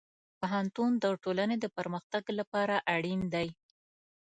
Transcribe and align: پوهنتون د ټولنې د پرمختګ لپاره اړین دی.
پوهنتون 0.39 0.91
د 1.03 1.05
ټولنې 1.23 1.55
د 1.59 1.65
پرمختګ 1.77 2.23
لپاره 2.39 2.75
اړین 2.93 3.21
دی. 3.33 3.47